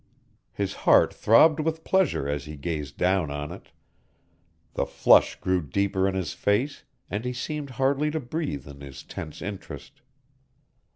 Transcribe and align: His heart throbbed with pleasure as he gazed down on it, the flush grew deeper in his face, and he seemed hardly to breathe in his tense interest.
His 0.51 0.73
heart 0.89 1.13
throbbed 1.13 1.59
with 1.59 1.83
pleasure 1.83 2.27
as 2.27 2.45
he 2.45 2.57
gazed 2.57 2.97
down 2.97 3.29
on 3.29 3.51
it, 3.51 3.69
the 4.73 4.87
flush 4.87 5.35
grew 5.35 5.61
deeper 5.61 6.07
in 6.07 6.15
his 6.15 6.33
face, 6.33 6.83
and 7.11 7.23
he 7.23 7.33
seemed 7.33 7.69
hardly 7.77 8.09
to 8.09 8.19
breathe 8.19 8.67
in 8.67 8.81
his 8.81 9.03
tense 9.03 9.43
interest. 9.43 10.01